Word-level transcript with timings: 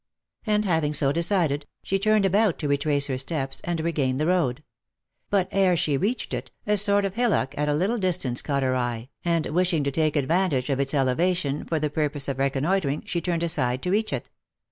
And 0.47 0.65
having 0.65 0.93
so 0.93 1.11
decided, 1.11 1.67
she 1.83 1.99
turned 1.99 2.25
about 2.25 2.57
to 2.57 2.67
retrace 2.67 3.05
her 3.05 3.19
steps, 3.19 3.61
and 3.63 3.79
regain 3.81 4.17
the 4.17 4.25
road; 4.25 4.63
but 5.29 5.47
ere 5.51 5.77
she 5.77 5.95
reached 5.95 6.33
it, 6.33 6.49
a 6.65 6.75
sort 6.77 7.05
of 7.05 7.13
hillock 7.13 7.53
at 7.55 7.69
a 7.69 7.73
little 7.75 7.99
distance 7.99 8.41
caught 8.41 8.63
her 8.63 8.75
eye, 8.75 9.09
and 9.23 9.45
wishing 9.45 9.83
to 9.83 9.91
take 9.91 10.15
advantage 10.15 10.71
of 10.71 10.79
its 10.79 10.93
eleva 10.93 11.35
tion, 11.35 11.65
for 11.65 11.79
the 11.79 11.91
purpose 11.91 12.27
of 12.27 12.39
reconnoitring, 12.39 13.03
she 13.05 13.21
turned 13.21 13.43
aside 13.43 13.83
to 13.83 13.91
reach 13.91 14.11
it. 14.11 14.31